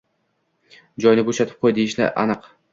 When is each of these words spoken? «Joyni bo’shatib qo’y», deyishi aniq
«Joyni 1.05 1.27
bo’shatib 1.29 1.63
qo’y», 1.63 1.79
deyishi 1.79 2.13
aniq 2.27 2.53